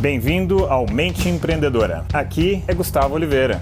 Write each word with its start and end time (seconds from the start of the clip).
Bem-vindo 0.00 0.64
ao 0.64 0.86
Mente 0.90 1.28
Empreendedora. 1.28 2.06
Aqui 2.10 2.64
é 2.66 2.72
Gustavo 2.72 3.14
Oliveira. 3.14 3.60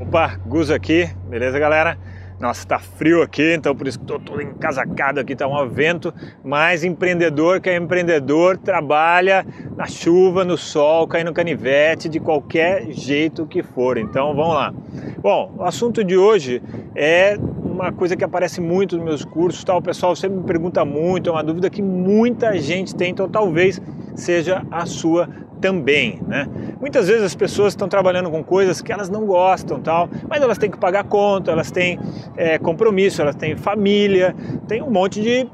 Opa, 0.00 0.40
Gus 0.46 0.70
aqui, 0.70 1.10
beleza 1.28 1.58
galera? 1.58 1.98
Nossa, 2.40 2.66
tá 2.66 2.78
frio 2.78 3.20
aqui, 3.20 3.52
então 3.52 3.76
por 3.76 3.86
isso 3.86 3.98
que 3.98 4.06
tô 4.06 4.18
todo 4.18 4.40
encasacado 4.40 5.20
aqui, 5.20 5.36
tá 5.36 5.46
um 5.46 5.68
vento, 5.68 6.12
mas 6.42 6.84
empreendedor 6.84 7.60
que 7.60 7.68
é 7.68 7.76
empreendedor 7.76 8.56
trabalha 8.56 9.44
na 9.76 9.86
chuva, 9.86 10.42
no 10.42 10.56
sol, 10.56 11.06
caindo 11.06 11.34
canivete, 11.34 12.08
de 12.08 12.18
qualquer 12.18 12.90
jeito 12.92 13.46
que 13.46 13.62
for. 13.62 13.98
Então 13.98 14.34
vamos 14.34 14.54
lá. 14.54 14.72
Bom, 15.18 15.54
o 15.58 15.64
assunto 15.64 16.02
de 16.02 16.16
hoje 16.16 16.62
é 16.94 17.36
uma 17.76 17.92
coisa 17.92 18.16
que 18.16 18.24
aparece 18.24 18.60
muito 18.60 18.96
nos 18.96 19.04
meus 19.04 19.24
cursos, 19.24 19.62
tal. 19.62 19.78
O 19.78 19.82
pessoal 19.82 20.16
sempre 20.16 20.38
me 20.38 20.44
pergunta 20.44 20.84
muito, 20.84 21.28
é 21.28 21.32
uma 21.32 21.44
dúvida 21.44 21.68
que 21.68 21.82
muita 21.82 22.56
gente 22.58 22.94
tem, 22.94 23.10
então 23.10 23.28
talvez 23.28 23.80
seja 24.14 24.62
a 24.70 24.86
sua 24.86 25.28
também, 25.60 26.20
né? 26.26 26.46
Muitas 26.80 27.08
vezes 27.08 27.22
as 27.22 27.34
pessoas 27.34 27.72
estão 27.72 27.88
trabalhando 27.88 28.30
com 28.30 28.42
coisas 28.42 28.80
que 28.80 28.92
elas 28.92 29.08
não 29.08 29.24
gostam, 29.24 29.80
tal, 29.80 30.08
mas 30.28 30.42
elas 30.42 30.58
têm 30.58 30.70
que 30.70 30.78
pagar 30.78 31.04
conta, 31.04 31.50
elas 31.50 31.70
têm 31.70 31.98
é, 32.36 32.58
compromisso, 32.58 33.20
elas 33.22 33.34
têm 33.34 33.56
família, 33.56 34.34
tem 34.66 34.82
um 34.82 34.90
monte 34.90 35.20
de, 35.20 35.46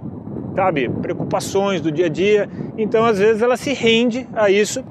sabe, 0.57 0.89
preocupações 0.89 1.81
do 1.81 1.91
dia 1.91 2.07
a 2.07 2.09
dia. 2.09 2.49
Então, 2.77 3.05
às 3.05 3.19
vezes, 3.19 3.43
ela 3.43 3.57
se 3.57 3.73
rende 3.73 4.29
a 4.35 4.51
isso 4.51 4.85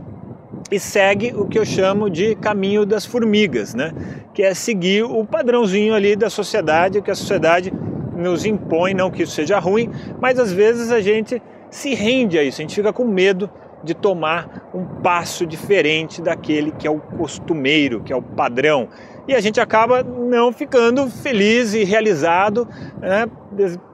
e 0.72 0.80
segue 0.80 1.34
o 1.36 1.46
que 1.46 1.60
eu 1.60 1.66
chamo 1.66 2.10
de 2.10 2.36
caminho 2.36 2.86
das 2.86 3.06
formigas, 3.06 3.74
né? 3.74 3.92
Que 4.34 4.44
é 4.44 4.54
seguir 4.54 5.04
o 5.04 5.26
padrãozinho 5.26 5.94
ali 5.94 6.16
da 6.16 6.30
sociedade, 6.30 7.02
que 7.02 7.12
a 7.12 7.16
sociedade 7.16 7.74
nos 8.16 8.46
impõe, 8.46 8.94
não 8.94 9.10
que 9.10 9.24
isso 9.24 9.34
seja 9.34 9.60
ruim, 9.60 9.90
mas 10.20 10.40
às 10.40 10.52
vezes 10.52 10.92
a 10.92 11.02
gente 11.02 11.42
se 11.70 11.94
rende 11.96 12.38
a 12.38 12.44
isso, 12.44 12.62
a 12.62 12.64
gente 12.64 12.76
fica 12.76 12.94
com 12.94 13.06
medo 13.06 13.50
de 13.84 13.94
tomar 13.94 14.70
um 14.74 14.86
passo 14.86 15.46
diferente 15.46 16.22
daquele 16.22 16.72
que 16.72 16.86
é 16.86 16.92
o 16.92 17.00
costumeiro, 17.00 18.02
que 18.02 18.14
é 18.14 18.16
o 18.16 18.22
padrão. 18.22 18.88
E 19.28 19.34
a 19.34 19.40
gente 19.40 19.60
acaba 19.60 20.04
não 20.04 20.52
ficando 20.52 21.08
feliz 21.10 21.74
e 21.74 21.84
realizado 21.84 22.68
né, 23.00 23.28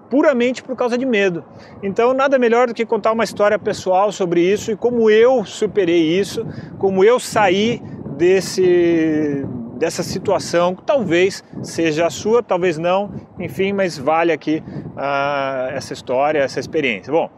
puramente 0.09 0.63
por 0.63 0.75
causa 0.75 0.97
de 0.97 1.05
medo. 1.05 1.43
Então, 1.81 2.13
nada 2.13 2.37
melhor 2.39 2.67
do 2.67 2.73
que 2.73 2.85
contar 2.85 3.11
uma 3.11 3.23
história 3.23 3.57
pessoal 3.57 4.11
sobre 4.11 4.41
isso 4.41 4.71
e 4.71 4.75
como 4.75 5.09
eu 5.09 5.45
superei 5.45 6.19
isso, 6.19 6.45
como 6.77 7.03
eu 7.03 7.19
saí 7.19 7.81
desse 8.17 9.45
dessa 9.77 10.03
situação, 10.03 10.75
que 10.75 10.83
talvez 10.83 11.43
seja 11.61 12.07
a 12.07 12.09
sua, 12.09 12.43
talvez 12.43 12.77
não, 12.77 13.11
enfim, 13.39 13.73
mas 13.73 13.97
vale 13.97 14.31
aqui 14.31 14.63
uh, 14.95 15.71
essa 15.73 15.93
história, 15.93 16.39
essa 16.39 16.59
experiência. 16.59 17.11
Bom, 17.11 17.29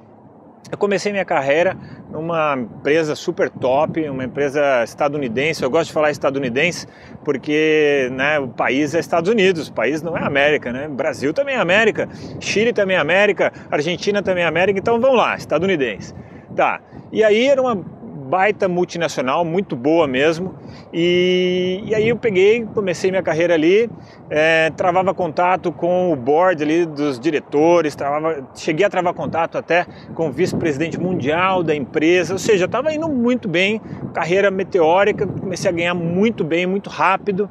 eu 0.71 0.77
comecei 0.77 1.11
minha 1.11 1.25
carreira 1.25 1.75
numa 2.11 2.55
empresa 2.55 3.15
super 3.15 3.49
top, 3.49 4.07
uma 4.07 4.23
empresa 4.23 4.83
estadunidense. 4.83 5.63
Eu 5.63 5.69
gosto 5.69 5.87
de 5.87 5.93
falar 5.93 6.11
estadunidense 6.11 6.87
porque 7.23 8.09
né, 8.11 8.39
o 8.39 8.47
país 8.47 8.93
é 8.93 8.99
Estados 8.99 9.29
Unidos, 9.31 9.67
o 9.67 9.73
país 9.73 10.01
não 10.01 10.15
é 10.15 10.23
América, 10.23 10.71
né? 10.71 10.87
Brasil 10.87 11.33
também 11.33 11.55
é 11.55 11.59
América, 11.59 12.07
Chile 12.39 12.71
também 12.71 12.97
é 12.97 12.99
América, 12.99 13.51
Argentina 13.71 14.21
também 14.21 14.43
é 14.43 14.47
América. 14.47 14.77
Então 14.79 14.99
vamos 14.99 15.17
lá, 15.17 15.35
estadunidense. 15.35 16.13
Tá. 16.55 16.81
E 17.11 17.23
aí 17.23 17.47
era 17.47 17.61
uma 17.61 17.83
baita 18.29 18.67
multinacional, 18.67 19.43
muito 19.43 19.75
boa 19.75 20.07
mesmo. 20.07 20.53
E, 20.93 21.81
e 21.85 21.95
aí 21.95 22.09
eu 22.09 22.15
peguei, 22.15 22.63
comecei 22.75 23.09
minha 23.09 23.23
carreira 23.23 23.55
ali, 23.55 23.89
é, 24.29 24.69
travava 24.77 25.13
contato 25.13 25.71
com 25.71 26.13
o 26.13 26.15
board 26.15 26.61
ali 26.63 26.85
dos 26.85 27.19
diretores, 27.19 27.95
travava, 27.95 28.47
cheguei 28.53 28.85
a 28.85 28.89
travar 28.89 29.15
contato 29.15 29.57
até 29.57 29.85
com 30.13 30.27
o 30.27 30.31
vice-presidente 30.31 30.99
mundial 30.99 31.63
da 31.63 31.75
empresa, 31.75 32.33
ou 32.33 32.39
seja, 32.39 32.65
estava 32.65 32.93
indo 32.93 33.09
muito 33.09 33.47
bem, 33.47 33.81
carreira 34.13 34.51
meteórica, 34.51 35.25
comecei 35.25 35.69
a 35.69 35.73
ganhar 35.73 35.95
muito 35.95 36.43
bem, 36.43 36.67
muito 36.67 36.89
rápido. 36.89 37.49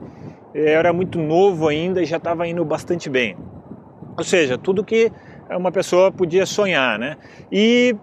Eu 0.54 0.78
era 0.78 0.92
muito 0.92 1.18
novo 1.18 1.68
ainda 1.68 2.00
e 2.00 2.04
já 2.04 2.16
estava 2.16 2.46
indo 2.46 2.64
bastante 2.64 3.10
bem. 3.10 3.36
Ou 4.16 4.24
seja, 4.24 4.56
tudo 4.56 4.82
que 4.82 5.12
uma 5.50 5.70
pessoa 5.70 6.10
podia 6.10 6.44
sonhar, 6.46 6.98
né? 6.98 7.16
E 7.50 7.94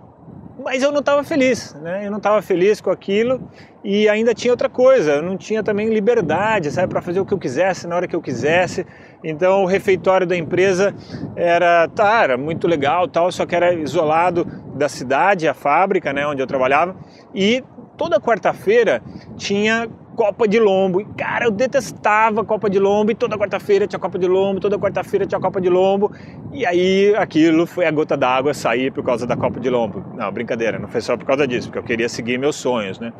mas 0.66 0.82
eu 0.82 0.92
não 0.92 1.00
estava 1.00 1.24
feliz, 1.24 1.76
né? 1.76 2.08
Eu 2.08 2.10
não 2.10 2.18
estava 2.18 2.42
feliz 2.42 2.82
com 2.82 2.90
aquilo 2.90 3.48
e 3.84 4.10
ainda 4.10 4.34
tinha 4.34 4.52
outra 4.52 4.68
coisa, 4.68 5.18
eu 5.18 5.22
não 5.22 5.38
tinha 5.38 5.62
também 5.62 5.90
liberdade, 5.90 6.72
sabe, 6.72 6.88
para 6.88 7.04
fazer 7.04 7.20
o 7.20 7.26
que 7.26 7.36
eu 7.36 7.38
quisesse 7.38 7.86
na 7.86 7.96
hora 7.96 8.08
que 8.08 8.16
eu 8.16 8.22
quisesse. 8.22 8.84
Então 9.24 9.62
o 9.62 9.68
refeitório 9.68 10.26
da 10.26 10.36
empresa 10.36 10.92
era, 11.36 11.88
tá, 11.90 12.24
era 12.24 12.36
muito 12.36 12.68
legal, 12.68 13.08
tal, 13.08 13.32
só 13.32 13.46
que 13.46 13.56
era 13.56 13.76
isolado 13.76 14.44
da 14.76 14.90
cidade, 14.90 15.48
a 15.48 15.54
fábrica, 15.54 16.12
né, 16.12 16.26
onde 16.26 16.42
eu 16.42 16.48
trabalhava, 16.48 16.96
e 17.34 17.64
toda 17.96 18.20
quarta-feira 18.20 19.04
tinha 19.38 19.88
Copa 20.16 20.48
de 20.48 20.60
Lombo. 20.60 21.02
E, 21.02 21.06
cara, 21.06 21.46
eu 21.46 21.52
detestava 21.52 22.44
Copa 22.44 22.70
de 22.70 22.80
Lombo. 22.80 23.12
E 23.12 23.16
toda 23.16 23.38
quarta-feira 23.38 23.86
tinha 23.86 24.00
Copa 24.00 24.18
de 24.18 24.28
Lombo, 24.28 24.60
toda 24.60 24.80
quarta-feira 24.80 25.26
tinha 25.26 25.40
Copa 25.40 25.60
de 25.60 25.70
Lombo. 25.70 26.12
E 26.52 26.66
aí 26.66 27.14
aquilo 27.16 27.68
foi 27.68 27.86
a 27.86 27.92
gota 27.92 28.16
d'água 28.16 28.54
sair 28.54 28.92
por 28.92 29.04
causa 29.04 29.28
da 29.28 29.36
Copa 29.36 29.60
de 29.60 29.70
Lombo. 29.70 30.04
Não, 30.16 30.32
brincadeira, 30.32 30.80
não 30.80 30.88
foi 30.88 31.02
só 31.02 31.18
por 31.18 31.26
causa 31.26 31.48
disso, 31.48 31.68
porque 31.68 31.80
eu 31.80 31.84
queria 31.84 32.10
seguir 32.10 32.40
meus 32.40 32.56
sonhos, 32.56 33.00
né? 33.00 33.12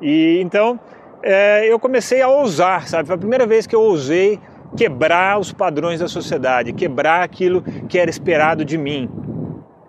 E 0.00 0.38
então 0.40 0.78
é, 1.22 1.66
eu 1.70 1.78
comecei 1.78 2.22
a 2.22 2.28
ousar, 2.28 2.86
sabe? 2.86 3.06
Foi 3.06 3.16
a 3.16 3.18
primeira 3.18 3.46
vez 3.46 3.66
que 3.66 3.74
eu 3.74 3.80
ousei 3.80 4.38
quebrar 4.76 5.38
os 5.38 5.52
padrões 5.52 6.00
da 6.00 6.08
sociedade, 6.08 6.72
quebrar 6.72 7.22
aquilo 7.22 7.62
que 7.88 7.98
era 7.98 8.10
esperado 8.10 8.64
de 8.64 8.76
mim. 8.76 9.08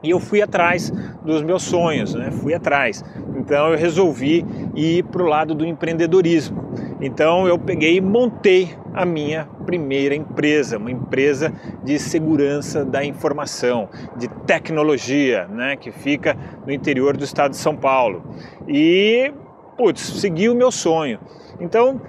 E 0.03 0.11
eu 0.11 0.19
fui 0.19 0.41
atrás 0.41 0.91
dos 1.23 1.41
meus 1.41 1.63
sonhos, 1.63 2.13
né? 2.13 2.29
fui 2.29 2.53
atrás. 2.53 3.03
Então 3.45 3.71
eu 3.71 3.77
resolvi 3.77 4.43
ir 4.75 5.03
para 5.03 5.21
o 5.21 5.27
lado 5.27 5.53
do 5.53 5.63
empreendedorismo. 5.63 6.65
Então 6.99 7.47
eu 7.47 7.59
peguei 7.59 7.97
e 7.97 8.01
montei 8.01 8.75
a 8.91 9.05
minha 9.05 9.47
primeira 9.67 10.15
empresa, 10.15 10.77
uma 10.77 10.89
empresa 10.89 11.53
de 11.83 11.99
segurança 11.99 12.83
da 12.83 13.05
informação, 13.05 13.87
de 14.17 14.27
tecnologia, 14.47 15.47
né? 15.47 15.75
que 15.75 15.91
fica 15.91 16.35
no 16.65 16.73
interior 16.73 17.15
do 17.15 17.23
estado 17.23 17.51
de 17.51 17.57
São 17.57 17.75
Paulo. 17.75 18.23
E, 18.67 19.31
putz, 19.77 20.01
segui 20.01 20.49
o 20.49 20.55
meu 20.55 20.71
sonho. 20.71 21.19
Então 21.59 22.01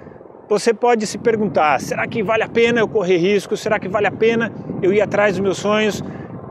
você 0.49 0.73
pode 0.73 1.05
se 1.05 1.19
perguntar: 1.19 1.79
será 1.79 2.07
que 2.07 2.23
vale 2.23 2.41
a 2.41 2.49
pena 2.49 2.79
eu 2.79 2.87
correr 2.87 3.17
risco? 3.17 3.55
Será 3.55 3.77
que 3.77 3.87
vale 3.87 4.07
a 4.07 4.11
pena 4.11 4.51
eu 4.81 4.91
ir 4.91 5.01
atrás 5.01 5.33
dos 5.33 5.41
meus 5.41 5.57
sonhos? 5.59 6.03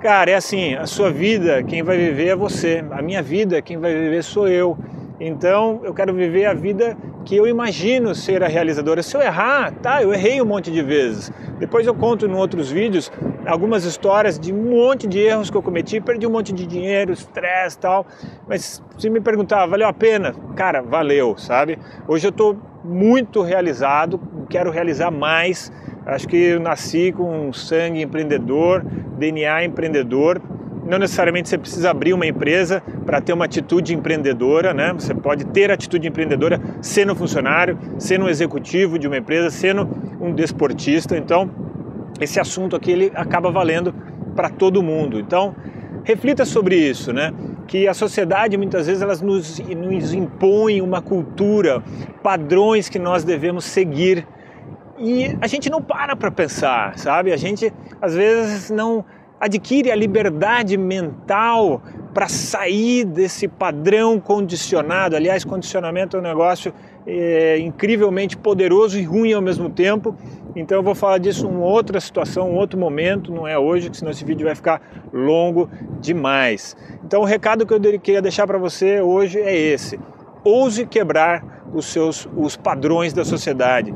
Cara, 0.06 0.30
é 0.30 0.34
assim, 0.36 0.76
a 0.76 0.86
sua 0.86 1.10
vida, 1.10 1.64
quem 1.64 1.82
vai 1.82 1.98
viver 1.98 2.28
é 2.28 2.36
você. 2.36 2.84
A 2.92 3.02
minha 3.02 3.20
vida, 3.20 3.60
quem 3.60 3.76
vai 3.76 3.92
viver 3.92 4.22
sou 4.22 4.46
eu. 4.46 4.78
Então, 5.18 5.80
eu 5.82 5.92
quero 5.92 6.14
viver 6.14 6.44
a 6.46 6.54
vida 6.54 6.96
que 7.24 7.34
eu 7.34 7.44
imagino 7.44 8.14
ser 8.14 8.40
a 8.44 8.46
realizadora. 8.46 9.02
Se 9.02 9.16
eu 9.16 9.20
errar, 9.20 9.72
tá, 9.82 10.00
eu 10.00 10.14
errei 10.14 10.40
um 10.40 10.44
monte 10.44 10.70
de 10.70 10.80
vezes. 10.80 11.32
Depois 11.58 11.88
eu 11.88 11.92
conto 11.92 12.24
em 12.24 12.32
outros 12.32 12.70
vídeos 12.70 13.10
algumas 13.44 13.84
histórias 13.84 14.38
de 14.38 14.52
um 14.52 14.70
monte 14.70 15.08
de 15.08 15.18
erros 15.18 15.50
que 15.50 15.56
eu 15.56 15.62
cometi, 15.62 16.00
perdi 16.00 16.24
um 16.24 16.30
monte 16.30 16.52
de 16.52 16.66
dinheiro, 16.66 17.12
estresse 17.12 17.76
tal. 17.76 18.06
Mas 18.46 18.80
se 18.96 19.10
me 19.10 19.20
perguntar, 19.20 19.66
valeu 19.66 19.88
a 19.88 19.92
pena? 19.92 20.36
Cara, 20.54 20.82
valeu, 20.82 21.36
sabe? 21.36 21.80
Hoje 22.06 22.28
eu 22.28 22.30
estou 22.30 22.56
muito 22.84 23.42
realizado, 23.42 24.20
quero 24.48 24.70
realizar 24.70 25.10
mais 25.10 25.72
Acho 26.06 26.28
que 26.28 26.36
eu 26.36 26.60
nasci 26.60 27.10
com 27.10 27.52
sangue 27.52 28.00
empreendedor, 28.00 28.84
DNA 29.18 29.64
empreendedor. 29.64 30.40
Não 30.88 31.00
necessariamente 31.00 31.48
você 31.48 31.58
precisa 31.58 31.90
abrir 31.90 32.12
uma 32.12 32.24
empresa 32.24 32.80
para 33.04 33.20
ter 33.20 33.32
uma 33.32 33.44
atitude 33.44 33.92
empreendedora, 33.92 34.72
né? 34.72 34.92
Você 34.92 35.12
pode 35.12 35.44
ter 35.46 35.68
atitude 35.68 36.06
empreendedora 36.06 36.60
sendo 36.80 37.12
funcionário, 37.16 37.76
sendo 37.98 38.26
um 38.26 38.28
executivo 38.28 39.00
de 39.00 39.08
uma 39.08 39.16
empresa, 39.16 39.50
sendo 39.50 39.88
um 40.20 40.32
desportista. 40.32 41.16
Então, 41.16 41.50
esse 42.20 42.38
assunto 42.38 42.76
aqui 42.76 42.92
ele 42.92 43.12
acaba 43.12 43.50
valendo 43.50 43.92
para 44.36 44.48
todo 44.48 44.80
mundo. 44.84 45.18
Então, 45.18 45.56
reflita 46.04 46.44
sobre 46.44 46.76
isso, 46.76 47.12
né? 47.12 47.32
Que 47.66 47.88
a 47.88 47.94
sociedade 47.94 48.56
muitas 48.56 48.86
vezes 48.86 49.02
elas 49.02 49.20
nos, 49.20 49.58
nos 49.58 50.14
impõe 50.14 50.80
uma 50.80 51.02
cultura, 51.02 51.82
padrões 52.22 52.88
que 52.88 52.98
nós 53.00 53.24
devemos 53.24 53.64
seguir 53.64 54.24
e 54.98 55.36
a 55.40 55.46
gente 55.46 55.68
não 55.68 55.82
para 55.82 56.16
para 56.16 56.30
pensar, 56.30 56.98
sabe? 56.98 57.32
A 57.32 57.36
gente 57.36 57.72
às 58.00 58.14
vezes 58.14 58.70
não 58.70 59.04
adquire 59.40 59.90
a 59.90 59.94
liberdade 59.94 60.76
mental 60.76 61.82
para 62.14 62.28
sair 62.28 63.04
desse 63.04 63.46
padrão 63.46 64.18
condicionado. 64.18 65.14
Aliás, 65.14 65.44
condicionamento 65.44 66.16
é 66.16 66.20
um 66.20 66.22
negócio 66.22 66.72
é, 67.06 67.58
incrivelmente 67.58 68.36
poderoso 68.36 68.98
e 68.98 69.02
ruim 69.02 69.32
ao 69.32 69.42
mesmo 69.42 69.68
tempo. 69.68 70.16
Então 70.54 70.78
eu 70.78 70.82
vou 70.82 70.94
falar 70.94 71.18
disso 71.18 71.46
em 71.46 71.56
outra 71.56 72.00
situação, 72.00 72.50
um 72.50 72.56
outro 72.56 72.78
momento, 72.78 73.30
não 73.30 73.46
é 73.46 73.58
hoje, 73.58 73.90
senão 73.92 74.10
esse 74.10 74.24
vídeo 74.24 74.46
vai 74.46 74.54
ficar 74.54 74.80
longo 75.12 75.68
demais. 76.00 76.74
Então 77.04 77.20
o 77.20 77.24
recado 77.24 77.66
que 77.66 77.74
eu 77.74 77.80
queria 78.00 78.22
deixar 78.22 78.46
para 78.46 78.56
você 78.56 79.02
hoje 79.02 79.38
é 79.38 79.54
esse: 79.54 80.00
ouse 80.42 80.86
quebrar 80.86 81.56
os 81.74 81.86
seus 81.86 82.26
os 82.34 82.56
padrões 82.56 83.12
da 83.12 83.24
sociedade. 83.24 83.92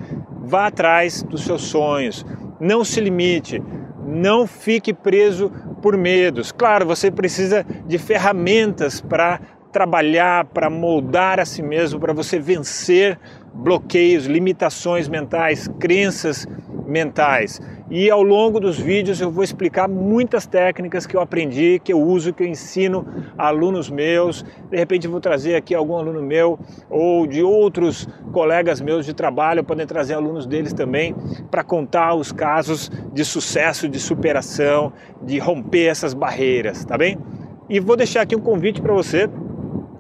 Vá 0.51 0.67
atrás 0.67 1.23
dos 1.23 1.45
seus 1.45 1.63
sonhos, 1.63 2.27
não 2.59 2.85
se 2.85 3.01
limite, 3.01 3.63
não 4.05 4.49
fique 4.49 4.93
preso 4.93 5.49
por 5.81 5.97
medos. 5.97 6.51
Claro, 6.51 6.85
você 6.85 7.09
precisa 7.09 7.65
de 7.87 7.99
ferramentas 7.99 9.01
para 9.01 9.41
trabalhar, 9.71 10.47
para 10.47 10.69
moldar 10.69 11.39
a 11.39 11.45
si 11.45 11.63
mesmo, 11.63 12.01
para 12.01 12.13
você 12.13 12.41
vencer 12.41 13.17
bloqueios, 13.55 14.27
limitações 14.27 15.09
mentais, 15.09 15.69
crenças 15.79 16.49
mentais. 16.91 17.61
E 17.89 18.11
ao 18.11 18.23
longo 18.23 18.61
dos 18.61 18.79
vídeos 18.79 19.21
eu 19.21 19.31
vou 19.31 19.43
explicar 19.43 19.89
muitas 19.89 20.47
técnicas 20.47 21.07
que 21.07 21.17
eu 21.17 21.21
aprendi, 21.21 21.81
que 21.83 21.93
eu 21.93 22.01
uso, 22.01 22.33
que 22.33 22.43
eu 22.43 22.47
ensino 22.47 23.07
a 23.39 23.47
alunos 23.47 23.89
meus. 23.89 24.45
De 24.71 24.77
repente 24.77 25.09
vou 25.09 25.21
trazer 25.21 25.55
aqui 25.55 25.75
algum 25.75 25.97
aluno 25.97 26.23
meu 26.23 26.59
ou 26.91 27.27
de 27.27 27.43
outros 27.43 28.07
colegas 28.33 28.81
meus 28.81 29.07
de 29.07 29.15
trabalho, 29.15 29.65
podem 29.65 29.87
trazer 29.87 30.15
alunos 30.15 30.47
deles 30.47 30.73
também 30.73 31.15
para 31.51 31.65
contar 31.65 32.15
os 32.15 32.33
casos 32.33 32.91
de 33.13 33.25
sucesso, 33.25 33.89
de 33.89 33.99
superação, 33.99 34.93
de 35.23 35.39
romper 35.39 35.87
essas 35.87 36.13
barreiras, 36.13 36.85
tá 36.85 36.99
bem? 36.99 37.19
E 37.69 37.79
vou 37.79 37.97
deixar 37.97 38.23
aqui 38.23 38.35
um 38.35 38.41
convite 38.41 38.83
para 38.83 38.93
você. 38.93 39.31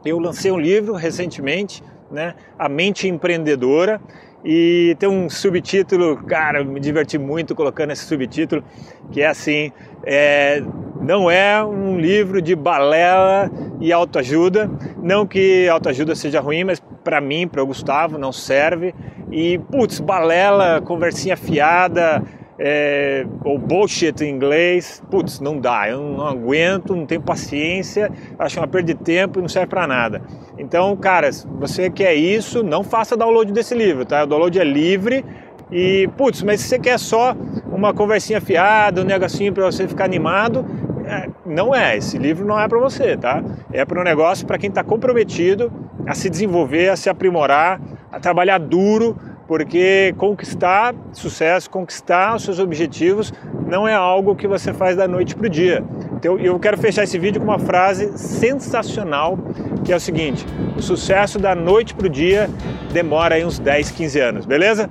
Eu 0.05 0.19
lancei 0.19 0.51
um 0.51 0.59
livro 0.59 0.95
recentemente, 0.95 1.83
né? 2.11 2.35
A 2.59 2.69
Mente 2.69 3.07
Empreendedora 3.07 4.01
e 4.45 4.97
tem 4.99 5.09
um 5.09 5.29
subtítulo, 5.29 6.17
cara, 6.25 6.65
me 6.65 6.81
diverti 6.81 7.19
muito 7.19 7.55
colocando 7.55 7.93
esse 7.93 8.05
subtítulo, 8.05 8.65
que 9.11 9.21
é 9.21 9.27
assim: 9.27 9.71
é, 10.05 10.63
não 11.01 11.31
é 11.31 11.63
um 11.65 11.99
livro 11.99 12.41
de 12.41 12.55
balela 12.55 13.51
e 13.81 13.93
autoajuda. 13.93 14.71
Não 15.03 15.27
que 15.27 15.69
autoajuda 15.69 16.15
seja 16.15 16.41
ruim, 16.41 16.65
mas 16.65 16.81
para 17.05 17.21
mim, 17.21 17.47
para 17.47 17.63
o 17.63 17.67
Gustavo, 17.67 18.19
não 18.19 18.33
serve. 18.33 18.95
E, 19.31 19.59
putz, 19.59 20.01
balela, 20.01 20.81
conversinha 20.81 21.37
fiada, 21.37 22.23
é, 22.63 23.25
ou 23.43 23.59
bullshit 23.59 24.23
em 24.23 24.29
inglês, 24.29 25.03
putz, 25.11 25.41
não 25.41 25.59
dá, 25.59 25.89
eu 25.89 26.03
não 26.03 26.27
aguento, 26.27 26.95
não 26.95 27.07
tenho 27.07 27.23
paciência, 27.23 28.13
acho 28.39 28.61
uma 28.61 28.69
perda 28.69 28.93
de 28.93 29.01
tempo 29.03 29.39
e 29.39 29.43
não 29.43 29.49
serve 29.49 29.69
para 29.69 29.87
nada. 29.87 30.21
Então, 30.59 30.95
cara, 30.95 31.33
se 31.33 31.47
você 31.47 31.89
quer 31.89 32.15
isso, 32.15 32.63
não 32.63 32.85
faça 32.85 33.17
download 33.17 33.51
desse 33.51 33.75
livro, 33.75 34.05
tá? 34.05 34.25
O 34.25 34.27
download 34.27 34.59
é 34.61 34.65
livre 34.65 35.25
e, 35.73 36.07
putz, 36.19 36.43
mas 36.43 36.61
se 36.61 36.69
você 36.69 36.79
quer 36.79 36.99
só 36.99 37.35
uma 37.73 37.95
conversinha 37.95 38.43
fiada, 38.43 39.01
um 39.01 39.05
negocinho 39.05 39.55
para 39.55 39.65
você 39.65 39.89
ficar 39.89 40.05
animado, 40.05 40.67
é, 41.07 41.31
não 41.47 41.75
é, 41.75 41.97
esse 41.97 42.19
livro 42.19 42.47
não 42.47 42.61
é 42.61 42.69
para 42.69 42.79
você, 42.79 43.17
tá? 43.17 43.43
É 43.73 43.87
para 43.87 43.99
um 43.99 44.05
negócio 44.05 44.47
para 44.47 44.59
quem 44.59 44.69
está 44.69 44.85
comprometido 44.85 45.73
a 46.07 46.15
se 46.15 46.29
desenvolver, 46.29 46.91
a 46.91 46.97
se 46.97 47.09
aprimorar, 47.09 47.81
a 48.13 48.21
trabalhar 48.21 48.59
duro 48.59 49.17
porque 49.51 50.15
conquistar 50.17 50.95
sucesso, 51.13 51.69
conquistar 51.69 52.37
os 52.37 52.45
seus 52.45 52.61
objetivos 52.61 53.33
não 53.67 53.89
é 53.89 53.93
algo 53.93 54.37
que 54.37 54.47
você 54.47 54.73
faz 54.73 54.97
da 54.97 55.09
noite 55.09 55.35
para 55.35 55.49
o 55.49 55.51
dia. 55.51 55.83
Então 56.13 56.39
eu 56.39 56.57
quero 56.61 56.79
fechar 56.79 57.03
esse 57.03 57.19
vídeo 57.19 57.41
com 57.41 57.49
uma 57.49 57.59
frase 57.59 58.17
sensacional, 58.17 59.37
que 59.85 59.93
é 59.93 59.97
o 59.97 59.99
seguinte: 59.99 60.47
o 60.77 60.81
sucesso 60.81 61.37
da 61.37 61.53
noite 61.53 61.95
para 61.95 62.07
o 62.07 62.09
dia 62.09 62.49
demora 62.93 63.35
aí 63.35 63.45
uns 63.45 63.59
10, 63.59 63.91
15 63.91 64.21
anos, 64.21 64.47
beleza? 64.47 64.89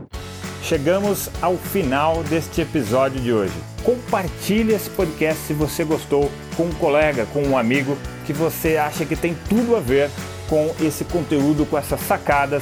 Chegamos 0.62 1.30
ao 1.42 1.56
final 1.56 2.22
deste 2.24 2.60
episódio 2.60 3.22
de 3.22 3.32
hoje. 3.32 3.54
Compartilhe 3.82 4.74
esse 4.74 4.90
podcast 4.90 5.42
se 5.42 5.54
você 5.54 5.86
gostou 5.86 6.30
com 6.58 6.64
um 6.64 6.74
colega, 6.74 7.26
com 7.32 7.42
um 7.44 7.58
amigo 7.58 7.98
que 8.26 8.34
você 8.34 8.76
acha 8.76 9.06
que 9.06 9.16
tem 9.16 9.38
tudo 9.48 9.78
a 9.78 9.80
ver 9.80 10.10
com 10.50 10.70
esse 10.82 11.06
conteúdo, 11.06 11.66
com 11.66 11.78
essas 11.78 12.02
sacadas 12.02 12.62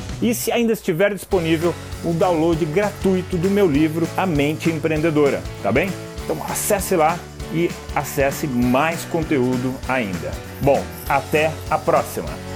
e 0.21 0.33
se 0.33 0.51
ainda 0.51 0.73
estiver 0.73 1.13
disponível 1.13 1.73
o 2.03 2.13
download 2.13 2.63
gratuito 2.65 3.37
do 3.37 3.49
meu 3.49 3.67
livro 3.67 4.07
A 4.15 4.25
Mente 4.25 4.69
Empreendedora, 4.69 5.41
tá 5.63 5.71
bem? 5.71 5.89
Então 6.23 6.37
acesse 6.47 6.95
lá 6.95 7.17
e 7.53 7.69
acesse 7.95 8.47
mais 8.47 9.03
conteúdo 9.05 9.73
ainda. 9.87 10.31
Bom, 10.61 10.81
até 11.09 11.51
a 11.69 11.77
próxima! 11.77 12.50